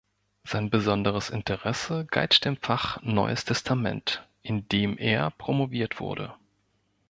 Sein 0.45 0.71
besonderes 0.71 1.29
Interesse 1.29 2.05
galt 2.09 2.43
dem 2.45 2.57
Fach 2.57 2.99
Neues 3.03 3.45
Testament, 3.45 4.27
in 4.41 4.67
dem 4.67 4.97
er 4.97 5.29
promoviert 5.29 5.99
wurde. 5.99 6.33